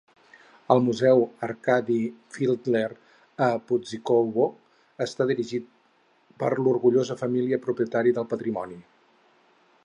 [0.75, 1.97] El Museu Arkady
[2.37, 2.87] Fiedler
[3.49, 4.47] a Puszczykowo
[5.07, 5.69] està dirigit
[6.45, 8.83] per l"orgullosa família propietària del patrimoni.